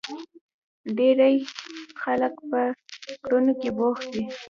ډېری 0.97 1.35
خلک 2.01 2.33
په 2.49 2.61
کړنو 3.23 3.53
کې 3.61 3.69
بوخت 3.77 4.05
وي. 4.15 4.23